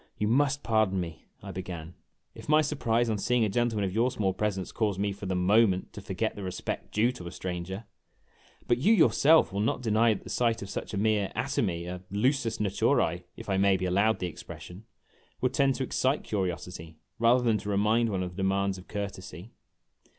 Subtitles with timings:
[0.17, 1.93] "You must pardon me," I began,
[2.33, 5.35] "if my surprise on seeing a gentleman of your small presence caused me for the
[5.35, 7.83] moment to forget the respect due to a stranger.
[8.67, 12.01] But you yourself will not deny that the sight of such a mere atomy a
[12.11, 14.85] lusus natures, if I may be allowed the expression
[15.39, 19.51] would tend to excite curiosity rather than to remind one of the demands of courtesy."